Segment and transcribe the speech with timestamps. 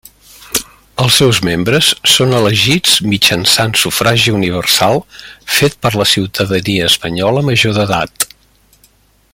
[1.03, 4.99] Els seus membres són elegits mitjançant sufragi universal
[5.59, 8.29] fet per la ciutadania espanyola major d'edat.